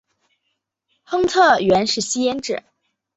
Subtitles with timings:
[1.03, 2.63] 亨特原是吸烟者。